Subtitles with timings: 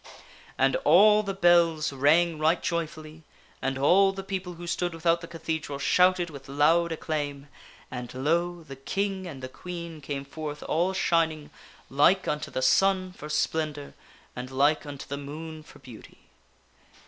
[0.03, 0.11] S*
[0.57, 3.21] And all the bells rang right joyfully,
[3.61, 7.47] and all the people who stood without the cathedral shouted with loud acclaim,
[7.91, 8.63] and lo!
[8.63, 11.51] the King and the Queen came forth all shining,
[11.87, 13.93] like unto the sun for splendor
[14.35, 16.17] and like unto the moon for beauty.